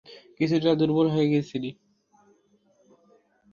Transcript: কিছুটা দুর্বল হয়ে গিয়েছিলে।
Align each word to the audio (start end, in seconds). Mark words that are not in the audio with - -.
কিছুটা 0.37 0.71
দুর্বল 0.79 1.07
হয়ে 1.13 1.27
গিয়েছিলে। 1.31 1.69